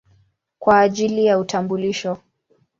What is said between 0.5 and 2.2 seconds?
kwa ajili ya utambulisho.